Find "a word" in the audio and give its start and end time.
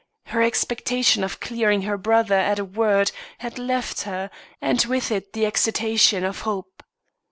2.57-3.11